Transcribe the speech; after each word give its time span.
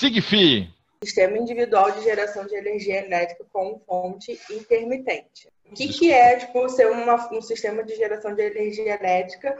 SIGFI. 0.00 0.66
Sistema 1.04 1.36
Individual 1.36 1.90
de 1.90 2.02
Geração 2.02 2.46
de 2.46 2.54
Energia 2.54 3.04
Elétrica 3.04 3.44
com 3.52 3.78
fonte 3.86 4.40
intermitente. 4.50 5.52
O 5.70 5.74
que, 5.74 5.88
que 5.88 6.10
é 6.10 6.38
tipo, 6.38 6.66
ser 6.70 6.90
uma, 6.90 7.30
um 7.30 7.42
sistema 7.42 7.84
de 7.84 7.94
geração 7.96 8.34
de 8.34 8.40
energia 8.40 8.94
elétrica 8.94 9.58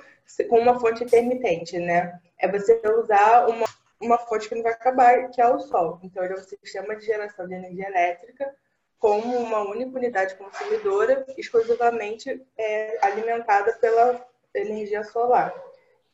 com 0.48 0.58
uma 0.58 0.80
fonte 0.80 1.04
intermitente, 1.04 1.78
né? 1.78 2.18
É 2.38 2.50
você 2.50 2.80
usar 3.02 3.48
uma, 3.50 3.66
uma 4.00 4.16
fonte 4.16 4.48
que 4.48 4.54
não 4.54 4.62
vai 4.62 4.72
acabar, 4.72 5.28
que 5.28 5.42
é 5.42 5.46
o 5.46 5.60
sol. 5.60 6.00
Então, 6.02 6.24
ele 6.24 6.32
é 6.32 6.36
um 6.38 6.42
sistema 6.42 6.96
de 6.96 7.04
geração 7.04 7.46
de 7.46 7.52
energia 7.52 7.88
elétrica 7.88 8.50
como 8.98 9.36
uma 9.36 9.60
única 9.60 9.94
unidade 9.98 10.36
consumidora, 10.36 11.26
exclusivamente 11.36 12.40
é, 12.56 12.98
alimentada 13.02 13.74
pela 13.74 14.26
energia 14.54 15.04
solar. 15.04 15.52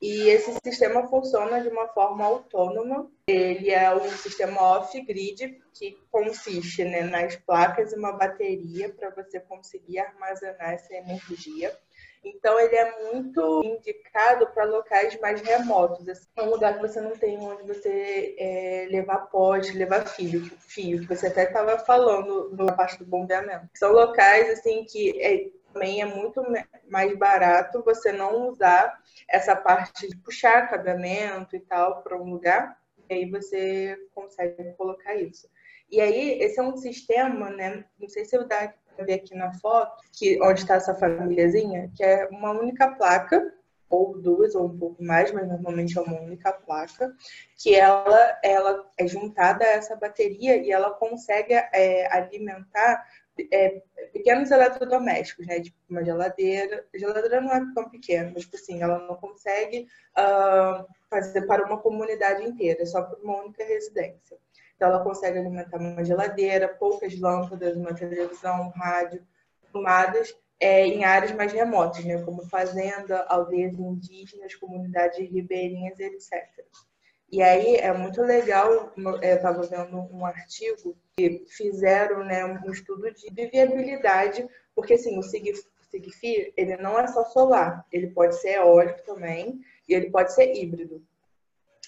E 0.01 0.29
esse 0.29 0.53
sistema 0.63 1.09
funciona 1.09 1.61
de 1.61 1.69
uma 1.69 1.89
forma 1.89 2.25
autônoma. 2.25 3.11
Ele 3.27 3.71
é 3.71 3.95
um 3.95 4.11
sistema 4.11 4.61
off-grid 4.61 5.61
que 5.73 5.99
consiste 6.11 6.85
né, 6.85 7.03
nas 7.03 7.37
placas 7.37 7.93
e 7.93 7.97
uma 7.97 8.13
bateria 8.13 8.93
para 8.93 9.11
você 9.11 9.41
conseguir 9.41 9.99
armazenar 10.01 10.73
essa 10.73 10.95
energia. 10.95 11.77
Então, 12.23 12.59
ele 12.59 12.75
é 12.75 13.13
muito 13.13 13.63
indicado 13.65 14.49
para 14.49 14.65
locais 14.65 15.19
mais 15.21 15.41
remotos. 15.41 16.09
Assim, 16.09 16.27
um 16.39 16.51
lugar 16.51 16.75
que 16.75 16.81
você 16.81 17.01
não 17.01 17.17
tem 17.17 17.39
onde 17.39 17.63
você 17.63 18.35
é, 18.37 18.89
levar 18.91 19.27
poste, 19.27 19.79
levar 19.79 20.05
fio, 20.07 20.45
fio, 20.59 21.01
que 21.01 21.07
você 21.07 21.29
até 21.29 21.45
estava 21.45 21.79
falando 21.79 22.51
na 22.57 22.73
parte 22.73 22.99
do 22.99 23.07
bombeamento. 23.07 23.69
São 23.75 23.93
locais 23.93 24.51
assim 24.51 24.85
que 24.85 25.21
é, 25.23 25.51
também 25.77 26.01
é 26.01 26.07
muito 26.07 26.43
mais 26.89 27.17
barato 27.19 27.83
você 27.85 28.11
não 28.11 28.49
usar 28.49 28.99
essa 29.29 29.55
parte 29.55 30.09
de 30.09 30.17
puxar 30.17 30.71
cabeamento 30.71 31.55
e 31.55 31.61
tal 31.61 32.03
para 32.03 32.17
um 32.17 32.31
lugar. 32.31 32.79
E 33.09 33.15
aí 33.15 33.31
você 33.31 33.97
consegue 34.15 34.73
colocar 34.73 35.15
isso. 35.15 35.49
E 35.91 36.01
aí, 36.01 36.41
esse 36.41 36.59
é 36.59 36.63
um 36.63 36.77
sistema, 36.77 37.51
né? 37.51 37.85
Não 38.01 38.09
sei 38.09 38.25
se 38.25 38.37
eu 38.37 38.49
dar 38.49 38.75
ver 38.99 39.15
aqui 39.15 39.35
na 39.35 39.53
foto, 39.53 40.03
que 40.11 40.41
onde 40.43 40.61
está 40.61 40.77
essa 40.77 40.95
famíliazinha, 40.95 41.93
que 41.95 42.03
é 42.03 42.27
uma 42.29 42.51
única 42.53 42.89
placa, 42.93 43.53
ou 43.89 44.19
duas, 44.19 44.55
ou 44.55 44.67
um 44.67 44.79
pouco 44.79 45.05
mais, 45.05 45.31
mas 45.31 45.47
normalmente 45.47 45.97
é 45.97 46.01
uma 46.01 46.19
única 46.19 46.51
placa, 46.53 47.15
que 47.59 47.75
ela, 47.75 48.39
ela 48.43 48.91
é 48.99 49.07
juntada 49.07 49.65
a 49.65 49.73
essa 49.73 49.95
bateria 49.95 50.57
e 50.57 50.73
ela 50.73 50.91
consegue 50.91 51.53
é, 51.53 52.13
alimentar 52.13 53.07
é, 53.53 53.83
pequenos 54.13 54.51
eletrodomésticos, 54.51 55.47
né? 55.47 55.61
Tipo 55.61 55.77
uma 55.89 56.05
geladeira. 56.05 56.87
A 56.95 56.99
geladeira 56.99 57.41
não 57.41 57.53
é 57.53 57.61
tão 57.75 57.89
pequena, 57.89 58.31
mas 58.35 58.45
tipo 58.45 58.57
assim, 58.57 58.83
ela 58.83 58.99
não 58.99 59.17
consegue 59.17 59.87
uh, 60.19 60.87
fazer 61.11 61.43
para 61.47 61.67
uma 61.67 61.79
comunidade 61.79 62.45
inteira, 62.45 62.83
é 62.83 62.87
só 62.87 63.03
para 63.03 63.19
uma 63.19 63.43
única 63.43 63.65
residência. 63.65 64.39
Então, 64.77 64.89
ela 64.89 65.03
consegue 65.03 65.39
alimentar 65.39 65.79
uma 65.79 66.05
geladeira, 66.05 66.69
poucas 66.69 67.19
lâmpadas, 67.19 67.77
uma 67.77 67.95
televisão, 67.95 68.67
um 68.67 68.69
rádio, 68.69 69.27
tomadas 69.73 70.35
é, 70.61 70.87
em 70.87 71.05
áreas 71.05 71.33
mais 71.33 71.53
remotas, 71.53 72.05
né, 72.05 72.23
como 72.23 72.47
fazenda, 72.49 73.25
aldeias 73.29 73.79
indígenas, 73.79 74.55
comunidades 74.55 75.19
ribeirinhas, 75.31 75.99
etc. 75.99 76.65
E 77.31 77.43
aí 77.43 77.77
é 77.77 77.93
muito 77.93 78.23
legal, 78.23 78.93
estava 79.21 79.63
vendo 79.63 79.99
um 80.13 80.25
artigo 80.25 80.97
que 81.17 81.45
fizeram 81.49 82.25
né, 82.25 82.45
um 82.45 82.71
estudo 82.71 83.11
de 83.13 83.29
viabilidade, 83.31 84.47
porque 84.75 84.95
assim, 84.95 85.19
o 85.19 85.23
Sigfi, 85.23 86.53
ele 86.57 86.77
não 86.77 86.99
é 86.99 87.07
só 87.09 87.25
solar, 87.25 87.85
ele 87.91 88.09
pode 88.09 88.37
ser 88.41 88.57
eólico 88.57 89.03
também, 89.05 89.61
e 89.89 89.95
ele 89.95 90.11
pode 90.11 90.33
ser 90.33 90.55
híbrido. 90.55 91.03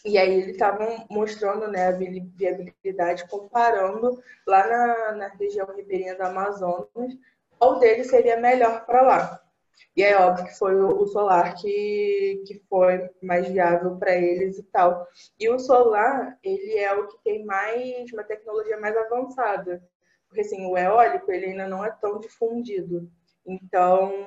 E 0.04 0.16
aí 0.16 0.32
eles 0.32 0.52
estavam 0.52 1.06
mostrando 1.10 1.68
né, 1.68 1.88
a 1.88 1.92
viabilidade, 1.92 3.28
comparando 3.28 4.22
lá 4.46 4.66
na, 4.66 5.12
na 5.12 5.28
região 5.28 5.66
ribeirinha 5.74 6.16
do 6.16 6.22
Amazonas, 6.22 7.16
qual 7.58 7.78
deles 7.78 8.08
seria 8.08 8.36
melhor 8.36 8.86
para 8.86 9.02
lá. 9.02 9.47
E 9.96 10.02
é 10.02 10.16
óbvio 10.16 10.46
que 10.46 10.58
foi 10.58 10.76
o, 10.76 11.06
solar 11.06 11.54
que, 11.54 12.42
que 12.46 12.62
foi 12.68 13.08
mais 13.22 13.48
viável 13.48 13.96
para 13.96 14.14
eles 14.14 14.58
e 14.58 14.62
tal. 14.64 15.06
E 15.38 15.48
o 15.48 15.58
solar, 15.58 16.38
ele 16.42 16.78
é 16.78 16.92
o 16.94 17.08
que 17.08 17.18
tem 17.24 17.44
mais, 17.44 18.12
uma 18.12 18.24
tecnologia 18.24 18.78
mais 18.78 18.96
avançada. 18.96 19.82
Porque 20.28 20.42
assim, 20.42 20.66
o 20.66 20.76
eólico, 20.76 21.30
ele 21.32 21.46
ainda 21.46 21.66
não 21.66 21.84
é 21.84 21.90
tão 21.90 22.20
difundido. 22.20 23.10
Então, 23.46 24.26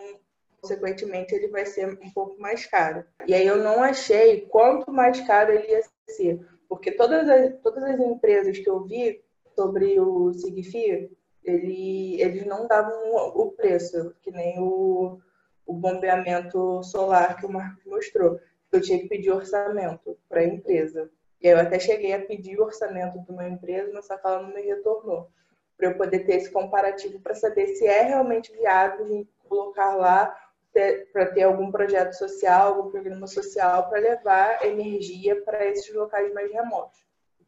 consequentemente 0.61 1.33
ele 1.33 1.47
vai 1.47 1.65
ser 1.65 1.97
um 2.01 2.11
pouco 2.11 2.39
mais 2.39 2.65
caro. 2.65 3.03
E 3.27 3.33
aí 3.33 3.45
eu 3.45 3.57
não 3.57 3.81
achei 3.81 4.41
quanto 4.41 4.91
mais 4.91 5.19
caro 5.21 5.51
ele 5.51 5.67
ia 5.67 5.81
ser, 6.09 6.45
porque 6.69 6.91
todas 6.91 7.27
as, 7.27 7.59
todas 7.61 7.83
as 7.83 7.99
empresas 7.99 8.57
que 8.57 8.69
eu 8.69 8.83
vi 8.83 9.23
sobre 9.55 9.99
o 9.99 10.31
Sigfi, 10.33 11.09
ele, 11.43 12.21
eles 12.21 12.45
não 12.45 12.67
davam 12.67 12.93
o 13.35 13.51
preço, 13.51 14.13
que 14.21 14.31
nem 14.31 14.59
o, 14.59 15.19
o 15.71 15.73
bombeamento 15.73 16.83
solar 16.83 17.37
que 17.37 17.45
o 17.45 17.51
Marcos 17.51 17.85
mostrou. 17.85 18.37
Eu 18.71 18.81
tinha 18.81 18.99
que 18.99 19.07
pedir 19.07 19.31
orçamento 19.31 20.17
para 20.27 20.41
a 20.41 20.45
empresa. 20.45 21.09
E 21.41 21.47
aí 21.47 21.53
eu 21.53 21.59
até 21.59 21.79
cheguei 21.79 22.13
a 22.13 22.19
pedir 22.19 22.59
orçamento 22.59 23.19
de 23.19 23.31
uma 23.31 23.47
empresa, 23.47 23.89
mas 23.93 24.05
só 24.05 24.17
que 24.17 24.27
ela 24.27 24.41
não 24.41 24.53
me 24.53 24.61
retornou. 24.61 25.29
Para 25.77 25.87
eu 25.87 25.97
poder 25.97 26.19
ter 26.25 26.35
esse 26.35 26.51
comparativo 26.51 27.19
para 27.21 27.33
saber 27.33 27.67
se 27.67 27.87
é 27.87 28.01
realmente 28.01 28.51
viável 28.51 29.25
colocar 29.47 29.95
lá 29.95 30.37
para 31.11 31.25
ter 31.27 31.43
algum 31.43 31.71
projeto 31.71 32.13
social, 32.13 32.67
algum 32.67 32.91
programa 32.91 33.27
social 33.27 33.89
para 33.89 33.99
levar 33.99 34.65
energia 34.65 35.41
para 35.41 35.65
esses 35.65 35.93
locais 35.93 36.33
mais 36.33 36.51
remotos. 36.51 36.99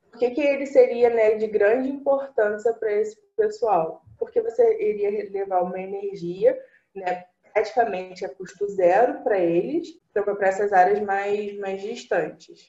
Por 0.09 0.19
que, 0.19 0.31
que 0.31 0.41
ele 0.41 0.65
seria 0.65 1.09
né, 1.09 1.35
de 1.35 1.47
grande 1.47 1.89
importância 1.89 2.73
para 2.73 2.91
esse 2.91 3.17
pessoal? 3.35 4.01
Porque 4.17 4.41
você 4.41 4.81
iria 4.81 5.29
levar 5.31 5.61
uma 5.61 5.79
energia 5.79 6.57
né, 6.95 7.25
praticamente 7.53 8.25
a 8.25 8.29
custo 8.29 8.67
zero 8.67 9.23
para 9.23 9.37
eles, 9.37 9.87
para 10.11 10.47
essas 10.47 10.73
áreas 10.73 10.99
mais, 10.99 11.57
mais 11.59 11.81
distantes. 11.81 12.65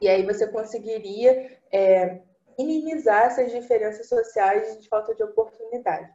E 0.00 0.08
aí 0.08 0.24
você 0.24 0.46
conseguiria 0.46 1.58
é, 1.72 2.20
minimizar 2.58 3.26
essas 3.26 3.50
diferenças 3.50 4.08
sociais 4.08 4.80
de 4.80 4.88
falta 4.88 5.14
de 5.14 5.22
oportunidade. 5.22 6.12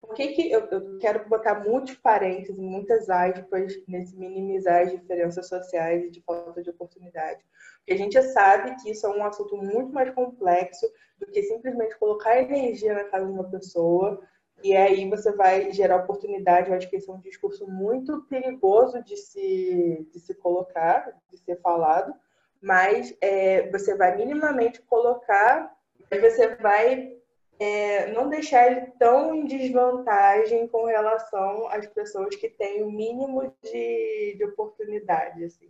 Por 0.00 0.14
que, 0.14 0.28
que 0.28 0.50
eu, 0.52 0.60
eu 0.70 0.98
quero 0.98 1.28
botar 1.28 1.64
muitos 1.64 1.94
parênteses, 1.96 2.56
muitas 2.56 3.10
aspas 3.10 3.74
nesse 3.88 4.16
minimizar 4.16 4.82
as 4.82 4.92
diferenças 4.92 5.48
sociais 5.48 6.04
e 6.04 6.10
de 6.10 6.22
falta 6.22 6.62
de 6.62 6.70
oportunidade? 6.70 7.44
Porque 7.78 7.92
a 7.92 7.96
gente 7.96 8.22
sabe 8.22 8.76
que 8.76 8.90
isso 8.90 9.06
é 9.06 9.10
um 9.10 9.24
assunto 9.24 9.56
muito 9.56 9.92
mais 9.92 10.10
complexo 10.10 10.86
do 11.18 11.26
que 11.26 11.42
simplesmente 11.42 11.98
colocar 11.98 12.40
energia 12.40 12.94
na 12.94 13.04
casa 13.04 13.26
de 13.26 13.32
uma 13.32 13.50
pessoa 13.50 14.22
e 14.66 14.76
aí 14.76 15.08
você 15.08 15.30
vai 15.30 15.70
gerar 15.72 15.96
oportunidade. 15.96 16.68
Eu 16.68 16.76
acho 16.76 16.90
que 16.90 16.96
esse 16.96 17.08
é 17.08 17.12
um 17.12 17.20
discurso 17.20 17.68
muito 17.68 18.22
perigoso 18.22 19.00
de 19.04 19.16
se, 19.16 20.06
de 20.12 20.18
se 20.18 20.34
colocar, 20.34 21.12
de 21.30 21.38
ser 21.38 21.60
falado, 21.60 22.12
mas 22.60 23.16
é, 23.20 23.70
você 23.70 23.96
vai 23.96 24.16
minimamente 24.16 24.82
colocar, 24.82 25.72
você 26.10 26.56
vai 26.56 27.12
é, 27.60 28.12
não 28.12 28.28
deixar 28.28 28.66
ele 28.66 28.86
tão 28.98 29.34
em 29.36 29.46
desvantagem 29.46 30.66
com 30.66 30.84
relação 30.86 31.68
às 31.68 31.86
pessoas 31.86 32.34
que 32.34 32.48
têm 32.48 32.82
o 32.82 32.90
mínimo 32.90 33.54
de, 33.62 34.34
de 34.36 34.44
oportunidade. 34.44 35.44
Assim. 35.44 35.68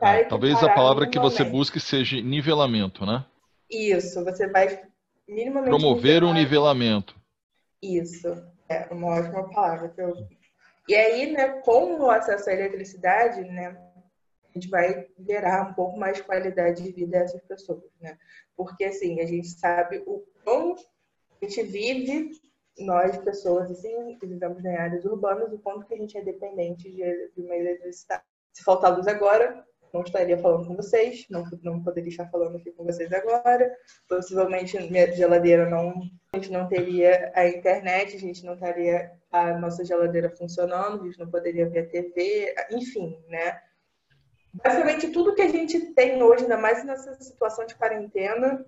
Ah, 0.00 0.24
talvez 0.26 0.62
a 0.62 0.72
palavra 0.72 1.06
que 1.06 1.18
você 1.18 1.44
busque 1.44 1.78
seja 1.78 2.18
nivelamento, 2.20 3.04
né? 3.04 3.26
Isso, 3.70 4.24
você 4.24 4.46
vai 4.48 4.80
minimamente. 5.28 5.68
Promover 5.68 6.24
o 6.24 6.28
um 6.28 6.34
nivelamento. 6.34 7.17
Isso, 7.82 8.28
é 8.68 8.92
uma 8.92 9.18
ótima 9.18 9.48
palavra. 9.50 9.88
Que 9.88 10.00
eu... 10.00 10.14
E 10.88 10.94
aí, 10.94 11.32
né, 11.32 11.60
com 11.60 12.00
o 12.00 12.10
acesso 12.10 12.50
à 12.50 12.52
eletricidade, 12.52 13.42
né, 13.42 13.76
a 14.44 14.52
gente 14.58 14.68
vai 14.68 15.08
gerar 15.18 15.70
um 15.70 15.74
pouco 15.74 15.98
mais 15.98 16.16
de 16.16 16.24
qualidade 16.24 16.82
de 16.82 16.92
vida 16.92 17.18
dessas 17.18 17.42
pessoas, 17.42 17.82
né? 18.00 18.18
Porque, 18.56 18.84
assim, 18.84 19.20
a 19.20 19.26
gente 19.26 19.48
sabe 19.48 20.02
o 20.06 20.24
quão 20.42 20.74
a 21.40 21.44
gente 21.44 21.62
vive, 21.62 22.30
nós, 22.78 23.16
pessoas 23.18 23.70
assim, 23.70 24.16
que 24.18 24.26
vivemos 24.26 24.64
em 24.64 24.76
áreas 24.76 25.04
urbanas, 25.04 25.52
o 25.52 25.58
quanto 25.58 25.86
que 25.86 25.94
a 25.94 25.96
gente 25.96 26.16
é 26.16 26.22
dependente 26.22 26.90
de, 26.90 27.30
de 27.34 27.40
uma 27.40 27.54
eletricidade. 27.54 28.22
Se 28.52 28.64
faltar 28.64 28.94
luz 28.94 29.06
agora, 29.06 29.64
não 29.92 30.02
estaria 30.02 30.38
falando 30.38 30.66
com 30.66 30.76
vocês, 30.76 31.26
não, 31.30 31.44
não 31.62 31.82
poderia 31.82 32.10
estar 32.10 32.26
falando 32.26 32.56
aqui 32.56 32.70
com 32.72 32.84
vocês 32.84 33.12
agora. 33.12 33.70
Possivelmente 34.08 34.78
minha 34.90 35.10
geladeira 35.12 35.68
não, 35.68 36.00
a 36.32 36.36
gente 36.36 36.50
não 36.52 36.68
teria 36.68 37.32
a 37.34 37.48
internet, 37.48 38.16
a 38.16 38.20
gente 38.20 38.44
não 38.44 38.54
estaria 38.54 39.10
a 39.30 39.58
nossa 39.58 39.84
geladeira 39.84 40.30
funcionando, 40.30 41.02
a 41.02 41.06
gente 41.06 41.18
não 41.18 41.30
poderia 41.30 41.68
ver 41.68 41.80
a 41.80 41.86
TV, 41.86 42.54
enfim, 42.70 43.18
né? 43.28 43.60
Basicamente 44.52 45.08
tudo 45.08 45.34
que 45.34 45.42
a 45.42 45.48
gente 45.48 45.78
tem 45.94 46.22
hoje, 46.22 46.44
ainda 46.44 46.56
mais 46.56 46.84
nessa 46.84 47.14
situação 47.20 47.66
de 47.66 47.74
quarentena, 47.74 48.64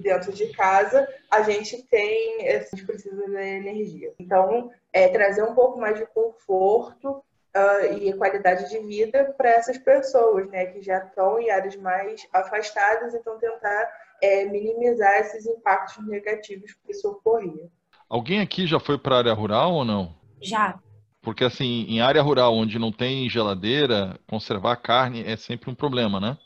dentro 0.00 0.32
de 0.32 0.48
casa, 0.52 1.08
a 1.30 1.42
gente 1.42 1.82
tem, 1.84 2.48
a 2.48 2.60
gente 2.60 2.84
precisa 2.84 3.28
da 3.28 3.44
energia. 3.44 4.12
Então, 4.18 4.70
é 4.92 5.08
trazer 5.08 5.42
um 5.42 5.54
pouco 5.54 5.78
mais 5.78 5.98
de 5.98 6.06
conforto 6.06 7.24
uh, 7.56 7.98
e 7.98 8.12
qualidade 8.14 8.68
de 8.68 8.78
vida 8.80 9.34
para 9.36 9.50
essas 9.50 9.78
pessoas, 9.78 10.48
né, 10.50 10.66
que 10.66 10.82
já 10.82 10.98
estão 10.98 11.40
em 11.40 11.50
áreas 11.50 11.76
mais 11.76 12.26
afastadas, 12.32 13.14
então 13.14 13.38
tentar 13.38 13.90
é, 14.22 14.44
minimizar 14.46 15.20
esses 15.20 15.46
impactos 15.46 16.06
negativos 16.06 16.72
que 16.74 16.92
isso 16.92 17.08
ocorria. 17.08 17.68
Alguém 18.08 18.40
aqui 18.40 18.66
já 18.66 18.78
foi 18.78 18.98
para 18.98 19.16
a 19.16 19.18
área 19.18 19.32
rural 19.32 19.72
ou 19.72 19.84
não? 19.84 20.14
Já. 20.40 20.78
Porque 21.22 21.44
assim, 21.44 21.86
em 21.88 22.00
área 22.00 22.20
rural 22.20 22.54
onde 22.54 22.78
não 22.78 22.92
tem 22.92 23.28
geladeira, 23.30 24.18
conservar 24.28 24.76
carne 24.76 25.24
é 25.26 25.36
sempre 25.36 25.70
um 25.70 25.74
problema, 25.74 26.20
né? 26.20 26.36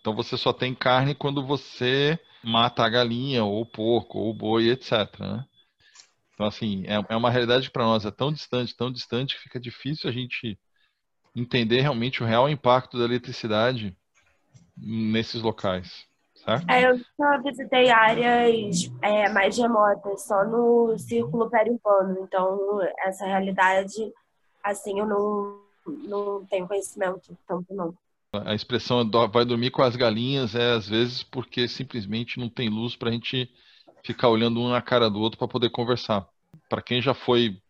Então 0.00 0.14
você 0.14 0.36
só 0.36 0.52
tem 0.52 0.74
carne 0.74 1.14
quando 1.14 1.44
você 1.44 2.18
mata 2.42 2.84
a 2.84 2.88
galinha, 2.88 3.44
ou 3.44 3.62
o 3.62 3.66
porco, 3.66 4.18
ou 4.18 4.30
o 4.30 4.34
boi, 4.34 4.68
etc. 4.70 5.18
Né? 5.18 5.44
Então, 6.38 6.46
assim, 6.46 6.84
é, 6.86 7.04
é 7.08 7.16
uma 7.16 7.30
realidade 7.30 7.66
que 7.66 7.72
para 7.72 7.82
nós 7.82 8.06
é 8.06 8.12
tão 8.12 8.32
distante, 8.32 8.76
tão 8.76 8.92
distante, 8.92 9.34
que 9.34 9.42
fica 9.42 9.58
difícil 9.58 10.08
a 10.08 10.12
gente 10.12 10.56
entender 11.34 11.80
realmente 11.80 12.22
o 12.22 12.26
real 12.26 12.48
impacto 12.48 12.96
da 12.96 13.04
eletricidade 13.04 13.96
nesses 14.76 15.42
locais. 15.42 16.06
Certo? 16.36 16.70
É, 16.70 16.88
eu 16.88 16.96
só 17.16 17.42
visitei 17.42 17.90
áreas 17.90 18.88
é, 19.02 19.28
mais 19.30 19.58
remotas, 19.58 20.22
só 20.28 20.44
no 20.44 20.96
círculo 20.96 21.50
periurbano. 21.50 22.20
Então, 22.20 22.78
essa 23.04 23.26
realidade, 23.26 24.12
assim, 24.62 25.00
eu 25.00 25.06
não, 25.06 25.60
não 26.08 26.46
tenho 26.46 26.68
conhecimento 26.68 27.36
tanto, 27.48 27.74
não. 27.74 27.92
A 28.32 28.54
expressão 28.54 29.10
vai 29.32 29.44
dormir 29.44 29.72
com 29.72 29.82
as 29.82 29.96
galinhas 29.96 30.54
é 30.54 30.70
às 30.70 30.88
vezes 30.88 31.24
porque 31.24 31.66
simplesmente 31.66 32.38
não 32.38 32.48
tem 32.48 32.68
luz 32.68 32.94
para 32.94 33.08
a 33.08 33.12
gente 33.12 33.50
ficar 34.08 34.28
olhando 34.28 34.58
um 34.58 34.70
na 34.70 34.80
cara 34.80 35.10
do 35.10 35.20
outro 35.20 35.38
para 35.38 35.46
poder 35.46 35.68
conversar. 35.68 36.26
Para 36.66 36.80
quem 36.80 37.02
já 37.02 37.12
foi 37.12 37.60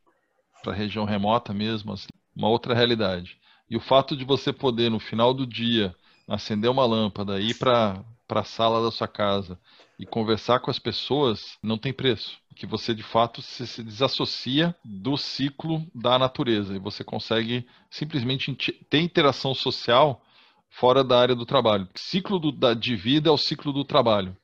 para 0.62 0.73
região 0.73 1.05
remota 1.05 1.52
mesmo, 1.52 1.93
assim, 1.93 2.06
uma 2.35 2.49
outra 2.49 2.75
realidade. 2.75 3.37
E 3.69 3.76
o 3.76 3.81
fato 3.81 4.17
de 4.17 4.25
você 4.25 4.52
poder 4.52 4.88
no 4.88 5.00
final 5.00 5.35
do 5.35 5.44
dia 5.44 5.93
acender 6.29 6.70
uma 6.70 6.87
lâmpada, 6.87 7.40
ir 7.40 7.55
para 7.55 8.05
para 8.29 8.40
a 8.40 8.44
sala 8.44 8.85
da 8.85 8.90
sua 8.90 9.08
casa 9.08 9.58
e 9.99 10.05
conversar 10.05 10.61
com 10.61 10.70
as 10.70 10.79
pessoas 10.79 11.56
não 11.62 11.79
tem 11.79 11.94
preço. 11.94 12.38
Que 12.55 12.67
você 12.67 12.94
de 12.94 13.02
fato 13.02 13.40
se, 13.40 13.67
se 13.67 13.82
desassocia 13.82 14.76
do 14.85 15.17
ciclo 15.17 15.85
da 15.94 16.19
natureza 16.19 16.76
e 16.76 16.79
você 16.79 17.02
consegue 17.02 17.67
simplesmente 17.90 18.52
ter 18.90 19.00
interação 19.00 19.55
social 19.55 20.20
fora 20.69 21.02
da 21.02 21.19
área 21.19 21.35
do 21.35 21.46
trabalho. 21.46 21.88
O 21.94 21.99
ciclo 21.99 22.38
do, 22.38 22.52
da, 22.52 22.75
de 22.75 22.94
vida 22.94 23.31
é 23.31 23.32
o 23.32 23.38
ciclo 23.38 23.73
do 23.73 23.82
trabalho. 23.82 24.37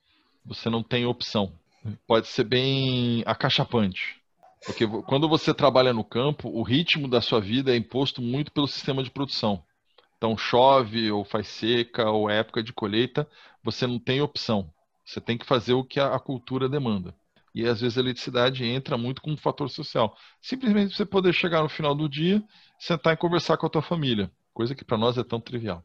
Você 0.47 0.71
não 0.71 0.83
tem 0.83 1.05
opção. 1.05 1.53
Pode 2.07 2.27
ser 2.29 2.45
bem 2.45 3.23
acachapante. 3.27 4.21
Porque 4.65 4.87
quando 5.03 5.29
você 5.29 5.53
trabalha 5.53 5.93
no 5.93 6.05
campo, 6.05 6.49
o 6.49 6.63
ritmo 6.63 7.07
da 7.07 7.21
sua 7.21 7.41
vida 7.41 7.73
é 7.73 7.77
imposto 7.77 8.23
muito 8.23 8.51
pelo 8.51 8.67
sistema 8.67 9.03
de 9.03 9.11
produção. 9.11 9.63
Então, 10.17 10.39
chove, 10.39 11.11
ou 11.11 11.25
faz 11.25 11.49
seca, 11.49 12.11
ou 12.11 12.31
é 12.31 12.39
época 12.39 12.63
de 12.63 12.73
colheita, 12.73 13.29
você 13.63 13.87
não 13.87 13.99
tem 13.99 14.23
opção. 14.23 14.71
Você 15.05 15.21
tem 15.21 15.37
que 15.37 15.45
fazer 15.45 15.75
o 15.75 15.85
que 15.85 16.01
a, 16.01 16.19
cultura 16.19 16.67
demanda. 16.67 17.15
E 17.55 17.67
às 17.67 17.83
vezes 17.83 17.99
a 17.99 18.01
eletricidade 18.01 18.65
entra 18.65 18.97
muito 18.97 19.21
como 19.21 19.35
um 19.35 19.39
fator 19.39 19.69
social. 19.69 20.17
Simplesmente 20.41 20.97
você 20.97 21.05
poder 21.05 21.35
chegar 21.35 21.63
no 21.63 21.69
final 21.69 21.95
do 21.95 22.09
dia, 22.09 22.43
sentar 22.79 23.13
e 23.13 23.19
conversar 23.19 23.59
com 23.59 23.67
a 23.67 23.71
tua 23.71 23.83
família, 23.83 24.31
coisa 24.53 24.75
que 24.75 24.85
para 24.85 24.97
nós 24.97 25.19
é 25.19 25.23
tão 25.23 25.41
trivial. 25.41 25.85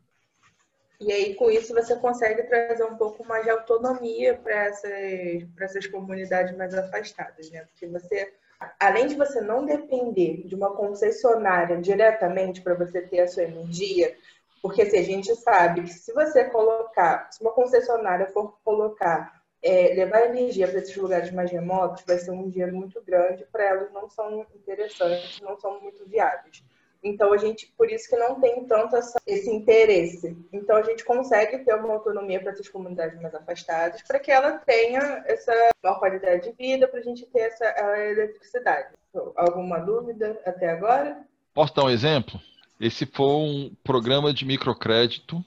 E 0.99 1.13
aí, 1.13 1.33
com 1.35 1.49
isso, 1.49 1.73
você 1.73 1.95
consegue 1.95 2.43
trazer 2.43 2.83
um 2.83 2.97
pouco 2.97 3.25
mais 3.25 3.45
de 3.45 3.49
autonomia 3.49 4.37
para 4.37 4.65
essas, 4.65 5.47
essas 5.59 5.87
comunidades 5.87 6.55
mais 6.57 6.73
afastadas, 6.73 7.49
né? 7.51 7.61
Porque 7.61 7.87
você, 7.87 8.33
além 8.77 9.07
de 9.07 9.15
você 9.15 9.39
não 9.39 9.65
depender 9.65 10.43
de 10.45 10.55
uma 10.55 10.75
concessionária 10.75 11.77
diretamente 11.77 12.61
para 12.61 12.73
você 12.73 13.01
ter 13.01 13.21
a 13.21 13.27
sua 13.27 13.43
energia, 13.43 14.13
porque 14.61 14.85
se 14.85 14.97
assim, 14.97 14.99
a 14.99 15.03
gente 15.03 15.35
sabe 15.37 15.83
que 15.83 15.93
se 15.93 16.11
você 16.13 16.43
colocar, 16.45 17.31
se 17.31 17.41
uma 17.41 17.51
concessionária 17.51 18.27
for 18.27 18.57
colocar, 18.63 19.41
é, 19.61 19.93
levar 19.93 20.25
energia 20.25 20.67
para 20.67 20.79
esses 20.79 20.95
lugares 20.97 21.31
mais 21.31 21.49
remotos, 21.49 22.03
vai 22.05 22.17
ser 22.17 22.31
um 22.31 22.49
dinheiro 22.49 22.75
muito 22.75 23.01
grande, 23.01 23.45
para 23.45 23.63
elas 23.63 23.91
não 23.93 24.09
são 24.09 24.45
interessantes, 24.53 25.39
não 25.41 25.57
são 25.57 25.79
muito 25.79 26.05
viáveis. 26.05 26.61
Então 27.01 27.31
a 27.31 27.37
gente, 27.37 27.71
por 27.77 27.89
isso 27.89 28.09
que 28.09 28.17
não 28.17 28.39
tem 28.39 28.65
tanto 28.65 28.95
essa, 28.95 29.19
esse 29.25 29.49
interesse. 29.49 30.37
Então 30.51 30.75
a 30.75 30.83
gente 30.83 31.05
consegue 31.05 31.59
ter 31.59 31.73
uma 31.75 31.93
autonomia 31.93 32.39
para 32.41 32.51
essas 32.51 32.67
comunidades 32.67 33.19
mais 33.21 33.33
afastadas, 33.33 34.01
para 34.01 34.19
que 34.19 34.31
ela 34.31 34.57
tenha 34.59 35.23
essa 35.25 35.53
maior 35.81 35.97
qualidade 35.99 36.49
de 36.49 36.55
vida, 36.57 36.87
para 36.87 36.99
a 36.99 37.03
gente 37.03 37.25
ter 37.27 37.39
essa 37.39 37.65
eletricidade. 38.11 38.89
Alguma 39.35 39.79
dúvida 39.79 40.39
até 40.45 40.69
agora? 40.69 41.25
Posso 41.53 41.73
dar 41.73 41.85
um 41.85 41.89
exemplo? 41.89 42.39
Esse 42.79 43.05
foi 43.05 43.25
um 43.25 43.75
programa 43.83 44.33
de 44.33 44.45
microcrédito 44.45 45.43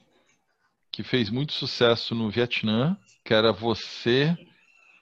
que 0.91 1.03
fez 1.03 1.29
muito 1.29 1.53
sucesso 1.53 2.13
no 2.13 2.29
Vietnã, 2.29 2.97
que 3.23 3.33
era 3.33 3.51
você 3.51 4.35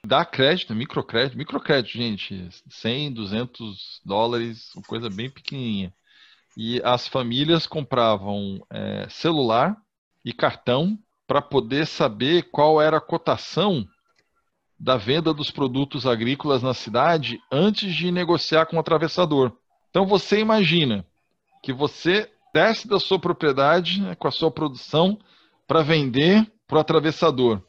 dar 0.06 0.24
crédito, 0.24 0.74
microcrédito, 0.74 1.36
microcrédito, 1.36 1.96
gente, 1.96 2.48
100, 2.68 3.12
200 3.12 4.00
dólares, 4.04 4.74
uma 4.74 4.84
coisa 4.84 5.08
bem 5.08 5.30
pequenininha 5.30 5.92
e 6.56 6.80
as 6.84 7.08
famílias 7.08 7.66
compravam 7.66 8.64
é, 8.70 9.06
celular 9.08 9.76
e 10.24 10.32
cartão 10.32 10.98
para 11.26 11.40
poder 11.40 11.86
saber 11.86 12.50
qual 12.50 12.80
era 12.80 12.98
a 12.98 13.00
cotação 13.00 13.86
da 14.78 14.96
venda 14.96 15.32
dos 15.32 15.50
produtos 15.50 16.06
agrícolas 16.06 16.62
na 16.62 16.74
cidade 16.74 17.40
antes 17.50 17.94
de 17.94 18.10
negociar 18.10 18.66
com 18.66 18.76
o 18.76 18.80
atravessador. 18.80 19.52
Então 19.90 20.04
você 20.04 20.40
imagina 20.40 21.06
que 21.62 21.72
você 21.72 22.30
desce 22.52 22.88
da 22.88 22.98
sua 22.98 23.18
propriedade 23.18 24.02
né, 24.02 24.14
com 24.14 24.28
a 24.28 24.32
sua 24.32 24.50
produção 24.50 25.18
para 25.66 25.82
vender 25.82 26.50
para 26.66 26.78
o 26.78 26.80
atravessador. 26.80 27.62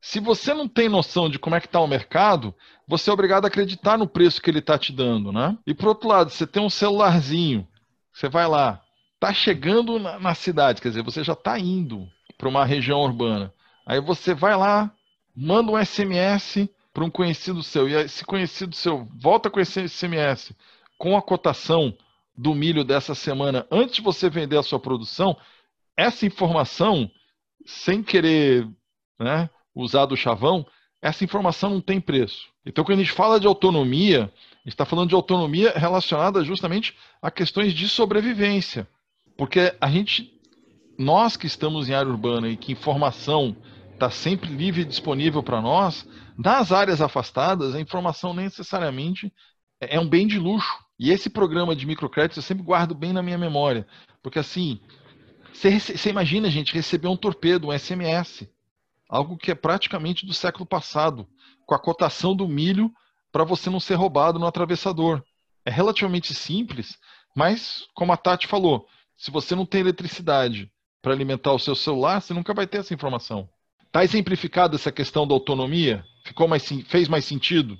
Se 0.00 0.20
você 0.20 0.52
não 0.52 0.68
tem 0.68 0.88
noção 0.88 1.30
de 1.30 1.38
como 1.38 1.54
é 1.54 1.60
que 1.60 1.66
está 1.66 1.80
o 1.80 1.86
mercado, 1.86 2.54
você 2.86 3.10
é 3.10 3.12
obrigado 3.12 3.44
a 3.44 3.48
acreditar 3.48 3.96
no 3.96 4.08
preço 4.08 4.40
que 4.40 4.50
ele 4.50 4.58
está 4.58 4.78
te 4.78 4.92
dando, 4.92 5.32
né? 5.32 5.56
E 5.66 5.72
por 5.72 5.88
outro 5.88 6.08
lado, 6.08 6.30
você 6.30 6.46
tem 6.46 6.62
um 6.62 6.68
celularzinho 6.68 7.66
você 8.14 8.28
vai 8.28 8.46
lá, 8.46 8.80
tá 9.18 9.32
chegando 9.34 9.98
na, 9.98 10.20
na 10.20 10.34
cidade, 10.34 10.80
quer 10.80 10.88
dizer, 10.88 11.02
você 11.02 11.24
já 11.24 11.32
está 11.32 11.58
indo 11.58 12.08
para 12.38 12.48
uma 12.48 12.64
região 12.64 13.00
urbana. 13.00 13.52
Aí 13.84 14.00
você 14.00 14.32
vai 14.32 14.56
lá, 14.56 14.90
manda 15.36 15.72
um 15.72 15.84
SMS 15.84 16.68
para 16.92 17.04
um 17.04 17.10
conhecido 17.10 17.60
seu, 17.62 17.88
e 17.88 17.94
esse 17.94 18.24
conhecido 18.24 18.74
seu 18.76 19.06
volta 19.20 19.50
com 19.50 19.58
esse 19.58 19.88
SMS 19.88 20.54
com 20.96 21.16
a 21.16 21.22
cotação 21.22 21.92
do 22.36 22.54
milho 22.54 22.84
dessa 22.84 23.14
semana 23.14 23.66
antes 23.70 23.96
de 23.96 24.02
você 24.02 24.30
vender 24.30 24.56
a 24.56 24.62
sua 24.62 24.78
produção, 24.78 25.36
essa 25.96 26.24
informação, 26.24 27.10
sem 27.66 28.02
querer 28.02 28.68
né, 29.18 29.50
usar 29.74 30.06
do 30.06 30.16
chavão, 30.16 30.64
essa 31.02 31.24
informação 31.24 31.70
não 31.70 31.80
tem 31.80 32.00
preço. 32.00 32.48
Então, 32.64 32.84
quando 32.84 33.00
a 33.00 33.02
gente 33.02 33.12
fala 33.12 33.40
de 33.40 33.46
autonomia, 33.46 34.32
está 34.72 34.84
falando 34.84 35.10
de 35.10 35.14
autonomia 35.14 35.72
relacionada 35.76 36.42
justamente 36.42 36.96
a 37.20 37.30
questões 37.30 37.72
de 37.74 37.88
sobrevivência. 37.88 38.88
Porque 39.36 39.74
a 39.80 39.90
gente, 39.90 40.32
nós 40.98 41.36
que 41.36 41.46
estamos 41.46 41.88
em 41.88 41.94
área 41.94 42.10
urbana 42.10 42.48
e 42.48 42.56
que 42.56 42.72
informação 42.72 43.56
está 43.92 44.10
sempre 44.10 44.50
livre 44.50 44.82
e 44.82 44.86
disponível 44.86 45.42
para 45.42 45.60
nós, 45.60 46.08
nas 46.36 46.72
áreas 46.72 47.00
afastadas, 47.00 47.74
a 47.74 47.80
informação 47.80 48.32
necessariamente 48.32 49.32
é 49.80 50.00
um 50.00 50.08
bem 50.08 50.26
de 50.26 50.38
luxo. 50.38 50.82
E 50.98 51.10
esse 51.10 51.28
programa 51.28 51.74
de 51.74 51.86
microcrédito 51.86 52.38
eu 52.38 52.42
sempre 52.42 52.64
guardo 52.64 52.94
bem 52.94 53.12
na 53.12 53.22
minha 53.22 53.38
memória. 53.38 53.86
Porque 54.22 54.38
assim, 54.38 54.80
você 55.52 56.10
imagina, 56.10 56.50
gente, 56.50 56.72
receber 56.72 57.08
um 57.08 57.16
torpedo, 57.16 57.68
um 57.68 57.78
SMS. 57.78 58.48
Algo 59.08 59.36
que 59.36 59.50
é 59.50 59.54
praticamente 59.54 60.24
do 60.24 60.32
século 60.32 60.64
passado, 60.64 61.26
com 61.66 61.74
a 61.74 61.78
cotação 61.78 62.34
do 62.34 62.48
milho 62.48 62.90
para 63.34 63.42
você 63.42 63.68
não 63.68 63.80
ser 63.80 63.94
roubado 63.94 64.38
no 64.38 64.46
atravessador. 64.46 65.20
É 65.64 65.70
relativamente 65.70 66.32
simples, 66.32 66.96
mas, 67.34 67.88
como 67.92 68.12
a 68.12 68.16
Tati 68.16 68.46
falou, 68.46 68.86
se 69.16 69.28
você 69.28 69.56
não 69.56 69.66
tem 69.66 69.80
eletricidade 69.80 70.70
para 71.02 71.12
alimentar 71.12 71.52
o 71.52 71.58
seu 71.58 71.74
celular, 71.74 72.22
você 72.22 72.32
nunca 72.32 72.54
vai 72.54 72.64
ter 72.64 72.78
essa 72.78 72.94
informação. 72.94 73.48
Está 73.86 74.04
exemplificada 74.04 74.76
essa 74.76 74.92
questão 74.92 75.26
da 75.26 75.34
autonomia? 75.34 76.04
Ficou 76.24 76.46
mais, 76.46 76.64
fez 76.86 77.08
mais 77.08 77.24
sentido? 77.24 77.76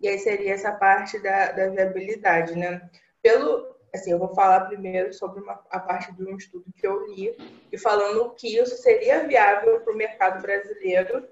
E 0.00 0.08
aí 0.08 0.18
seria 0.18 0.52
essa 0.52 0.72
parte 0.72 1.22
da, 1.22 1.52
da 1.52 1.68
viabilidade, 1.68 2.56
né? 2.56 2.90
Pelo, 3.22 3.64
assim, 3.94 4.10
eu 4.10 4.18
vou 4.18 4.34
falar 4.34 4.62
primeiro 4.62 5.12
sobre 5.14 5.40
uma, 5.40 5.52
a 5.70 5.78
parte 5.78 6.12
de 6.16 6.24
um 6.24 6.36
estudo 6.36 6.64
que 6.76 6.84
eu 6.84 7.06
li, 7.06 7.32
e 7.72 7.78
falando 7.78 8.30
que 8.30 8.58
isso 8.58 8.74
seria 8.82 9.24
viável 9.24 9.78
para 9.82 9.92
o 9.92 9.96
mercado 9.96 10.42
brasileiro 10.42 11.28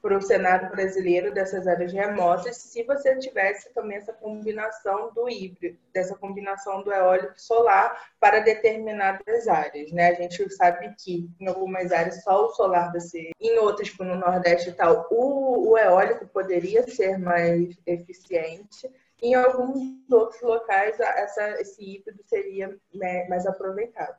para 0.00 0.16
o 0.16 0.22
cenário 0.22 0.70
brasileiro 0.70 1.32
dessas 1.32 1.66
áreas 1.66 1.92
remotas, 1.92 2.56
se 2.56 2.82
você 2.84 3.16
tivesse 3.18 3.72
também 3.74 3.98
essa 3.98 4.12
combinação 4.12 5.12
do 5.12 5.28
híbrido, 5.28 5.78
dessa 5.92 6.16
combinação 6.16 6.82
do 6.82 6.92
eólico 6.92 7.34
solar 7.36 8.10
para 8.18 8.40
determinadas 8.40 9.46
áreas, 9.46 9.92
né? 9.92 10.08
A 10.08 10.14
gente 10.14 10.48
sabe 10.54 10.94
que 10.98 11.28
em 11.38 11.48
algumas 11.48 11.92
áreas 11.92 12.22
só 12.22 12.46
o 12.46 12.54
solar 12.54 12.90
vai 12.90 13.00
ser, 13.00 13.30
em 13.40 13.58
outras, 13.58 13.88
tipo 13.88 14.04
no 14.04 14.16
Nordeste 14.16 14.70
e 14.70 14.72
tal, 14.72 15.06
o, 15.10 15.70
o 15.70 15.78
eólico 15.78 16.26
poderia 16.26 16.82
ser 16.88 17.18
mais 17.18 17.76
eficiente. 17.86 18.90
Em 19.22 19.34
alguns 19.34 19.80
outros 20.10 20.40
locais, 20.40 20.98
essa, 20.98 21.60
esse 21.60 21.82
híbrido 21.82 22.22
seria 22.24 22.74
né, 22.94 23.28
mais 23.28 23.46
aproveitado. 23.46 24.16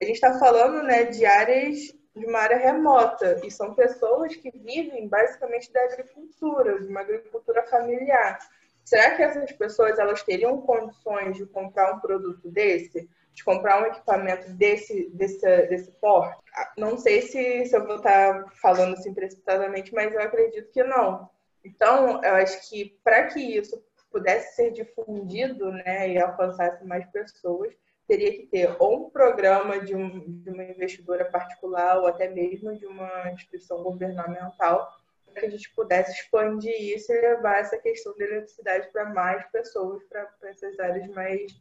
A 0.00 0.04
gente 0.04 0.16
está 0.16 0.38
falando 0.38 0.82
né, 0.82 1.04
de 1.04 1.24
áreas 1.24 1.94
de 2.14 2.26
uma 2.26 2.38
área 2.38 2.56
remota 2.56 3.40
e 3.44 3.50
são 3.50 3.74
pessoas 3.74 4.36
que 4.36 4.50
vivem 4.50 5.08
basicamente 5.08 5.72
da 5.72 5.82
agricultura, 5.82 6.80
de 6.80 6.88
uma 6.88 7.00
agricultura 7.00 7.62
familiar. 7.64 8.38
Será 8.84 9.16
que 9.16 9.22
essas 9.22 9.50
pessoas 9.52 9.98
elas 9.98 10.22
teriam 10.22 10.60
condições 10.60 11.36
de 11.36 11.46
comprar 11.46 11.94
um 11.94 12.00
produto 12.00 12.48
desse? 12.50 13.08
de 13.34 13.42
comprar 13.42 13.82
um 13.82 13.86
equipamento 13.86 14.48
desse, 14.52 15.10
desse, 15.10 15.66
desse 15.66 15.90
porte? 16.00 16.40
Não 16.78 16.96
sei 16.96 17.20
se, 17.20 17.66
se 17.66 17.76
eu 17.76 17.84
vou 17.84 17.96
estar 17.96 18.48
falando 18.62 18.94
assim 18.94 19.12
precipitadamente, 19.12 19.92
mas 19.92 20.14
eu 20.14 20.20
acredito 20.20 20.70
que 20.70 20.84
não. 20.84 21.28
Então, 21.64 22.22
eu 22.22 22.34
acho 22.36 22.70
que 22.70 22.96
para 23.02 23.26
que 23.26 23.40
isso 23.40 23.82
pudesse 24.10 24.54
ser 24.54 24.70
difundido 24.70 25.72
né, 25.72 26.10
e 26.10 26.18
alcançasse 26.18 26.84
mais 26.84 27.04
pessoas, 27.10 27.74
teria 28.06 28.32
que 28.32 28.46
ter 28.46 28.74
ou 28.78 29.06
um 29.06 29.10
programa 29.10 29.80
de, 29.80 29.94
um, 29.94 30.40
de 30.40 30.50
uma 30.50 30.64
investidora 30.64 31.24
particular 31.24 31.98
ou 31.98 32.06
até 32.06 32.28
mesmo 32.28 32.76
de 32.76 32.86
uma 32.86 33.30
instituição 33.30 33.82
governamental 33.82 34.92
para 35.24 35.40
que 35.40 35.46
a 35.46 35.50
gente 35.50 35.70
pudesse 35.74 36.12
expandir 36.12 36.74
isso 36.94 37.12
e 37.12 37.20
levar 37.20 37.58
essa 37.58 37.76
questão 37.78 38.16
da 38.16 38.24
eletricidade 38.24 38.88
para 38.92 39.06
mais 39.06 39.44
pessoas, 39.50 40.02
para 40.04 40.28
essas 40.44 40.78
áreas 40.78 41.08
mais, 41.08 41.52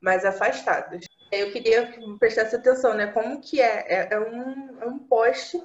mais 0.00 0.24
afastadas. 0.24 1.06
Eu 1.32 1.50
queria 1.50 1.90
que 1.90 2.18
prestasse 2.18 2.54
atenção, 2.54 2.94
né? 2.94 3.06
Como 3.08 3.40
que 3.40 3.60
é? 3.60 3.84
É, 3.88 4.08
é 4.12 4.20
um, 4.20 4.82
é 4.82 4.86
um 4.86 4.98
poste 4.98 5.60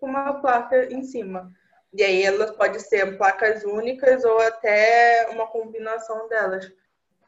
com 0.00 0.06
uma 0.06 0.40
placa 0.40 0.86
em 0.86 1.04
cima. 1.04 1.52
E 1.92 2.02
aí 2.02 2.22
elas 2.22 2.50
podem 2.52 2.80
ser 2.80 3.18
placas 3.18 3.62
únicas 3.64 4.24
ou 4.24 4.40
até 4.40 5.28
uma 5.30 5.46
combinação 5.46 6.26
delas. 6.28 6.72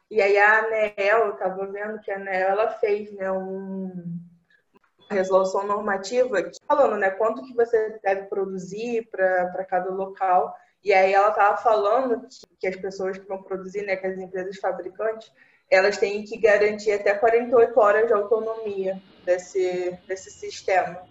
E 0.09 0.21
aí 0.21 0.37
a 0.37 0.59
ANEL, 0.59 1.25
eu 1.25 1.33
estava 1.33 1.65
vendo 1.67 1.99
que 1.99 2.11
a 2.11 2.17
ANEL 2.17 2.49
ela 2.49 2.69
fez 2.71 3.11
né, 3.13 3.31
um, 3.31 3.91
uma 5.09 5.09
resolução 5.09 5.65
normativa 5.65 6.37
falando 6.67 6.97
né, 6.97 7.09
quanto 7.11 7.43
que 7.43 7.53
você 7.53 7.99
deve 8.03 8.23
produzir 8.23 9.07
para 9.09 9.65
cada 9.65 9.89
local. 9.89 10.55
E 10.83 10.93
aí 10.93 11.13
ela 11.13 11.29
estava 11.29 11.57
falando 11.57 12.27
que, 12.27 12.47
que, 12.59 12.67
as 12.67 12.75
pessoas 12.75 13.17
que 13.17 13.27
vão 13.27 13.41
produzir, 13.41 13.81
né, 13.81 13.95
que 13.95 14.05
as 14.05 14.17
empresas 14.19 14.57
fabricantes, 14.57 15.31
elas 15.71 15.97
têm 15.97 16.23
que 16.23 16.37
garantir 16.37 16.91
até 16.91 17.15
48 17.15 17.79
horas 17.79 18.07
de 18.07 18.13
autonomia 18.13 19.01
desse, 19.25 19.97
desse 20.07 20.29
sistema. 20.29 21.01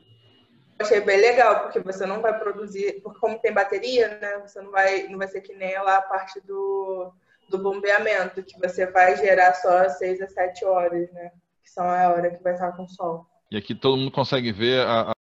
Eu 0.79 0.87
achei 0.87 1.01
bem 1.01 1.21
legal, 1.21 1.63
porque 1.63 1.81
você 1.81 2.07
não 2.07 2.21
vai 2.21 2.39
produzir, 2.39 3.01
porque 3.03 3.19
como 3.19 3.39
tem 3.41 3.53
bateria, 3.53 4.17
né, 4.21 4.39
você 4.39 4.61
não 4.61 4.71
vai, 4.71 5.09
não 5.09 5.19
vai 5.19 5.27
ser 5.27 5.41
que 5.41 5.53
nem 5.55 5.77
lá 5.83 5.97
a 5.97 6.03
parte 6.03 6.41
do, 6.41 7.13
do 7.49 7.59
bombeamento, 7.59 8.43
que 8.43 8.59
você 8.59 8.87
vai 8.87 9.17
gerar 9.17 9.55
só 9.55 9.89
6 9.89 10.23
a 10.23 10.29
7 10.29 10.65
horas, 10.65 11.11
né, 11.13 11.31
que 11.63 11.71
são 11.71 11.85
a 11.85 12.09
hora 12.11 12.31
que 12.31 12.43
vai 12.43 12.55
estar 12.55 12.73
com 12.73 12.87
sol. 12.89 13.27
E 13.51 13.57
aqui 13.57 13.75
todo 13.75 13.97
mundo 13.97 14.11
consegue 14.11 14.53
ver 14.53 14.87
a, 14.87 15.14